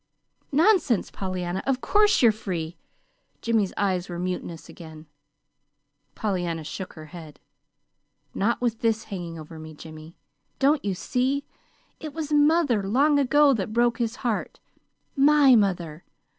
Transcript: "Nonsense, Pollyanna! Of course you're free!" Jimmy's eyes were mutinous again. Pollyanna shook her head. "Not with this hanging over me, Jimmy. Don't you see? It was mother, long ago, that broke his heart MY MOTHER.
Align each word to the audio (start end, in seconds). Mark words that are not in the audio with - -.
"Nonsense, 0.51 1.11
Pollyanna! 1.11 1.61
Of 1.67 1.79
course 1.79 2.23
you're 2.23 2.31
free!" 2.31 2.75
Jimmy's 3.43 3.71
eyes 3.77 4.09
were 4.09 4.17
mutinous 4.17 4.67
again. 4.67 5.05
Pollyanna 6.15 6.63
shook 6.63 6.93
her 6.93 7.05
head. 7.13 7.39
"Not 8.33 8.59
with 8.61 8.79
this 8.81 9.03
hanging 9.03 9.37
over 9.37 9.59
me, 9.59 9.75
Jimmy. 9.75 10.15
Don't 10.57 10.83
you 10.83 10.95
see? 10.95 11.45
It 11.99 12.15
was 12.15 12.33
mother, 12.33 12.81
long 12.81 13.19
ago, 13.19 13.53
that 13.53 13.73
broke 13.73 13.99
his 13.99 14.15
heart 14.25 14.59
MY 15.15 15.55
MOTHER. 15.55 16.03